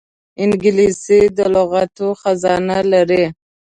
انګلیسي 0.43 1.21
د 1.37 1.39
لغاتو 1.55 2.07
خزانه 2.21 2.77
لري 2.91 3.25